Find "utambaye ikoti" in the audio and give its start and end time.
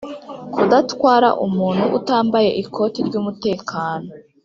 1.97-2.99